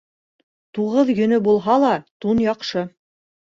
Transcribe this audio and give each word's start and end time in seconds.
Туғыҙ 0.77 1.11
йөнө 1.17 1.41
булһа 1.49 1.77
ла 1.87 1.95
тун 2.25 2.45
яҡшы. 2.49 2.89